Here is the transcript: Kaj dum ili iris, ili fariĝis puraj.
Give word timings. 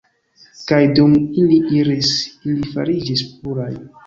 Kaj 0.71 0.79
dum 0.99 1.13
ili 1.41 1.59
iris, 1.83 2.09
ili 2.49 2.73
fariĝis 2.79 3.25
puraj. 3.45 3.71